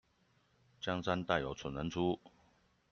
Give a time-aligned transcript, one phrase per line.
[0.79, 2.19] 江山代有蠢人出